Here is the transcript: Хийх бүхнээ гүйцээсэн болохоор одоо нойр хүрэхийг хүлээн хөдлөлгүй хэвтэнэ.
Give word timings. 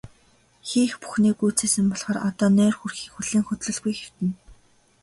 Хийх 0.67 0.91
бүхнээ 1.01 1.33
гүйцээсэн 1.39 1.85
болохоор 1.91 2.17
одоо 2.29 2.49
нойр 2.55 2.75
хүрэхийг 2.77 3.13
хүлээн 3.15 3.43
хөдлөлгүй 3.45 3.93
хэвтэнэ. 3.97 4.33